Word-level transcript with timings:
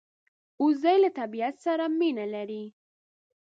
وزې 0.63 0.95
له 1.03 1.09
طبیعت 1.19 1.55
سره 1.65 1.85
مینه 1.99 2.25
لري 2.33 2.65